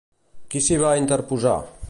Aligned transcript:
Qui 0.53 0.61
s'hi 0.69 0.79
va 0.85 0.95
interposar? 1.03 1.57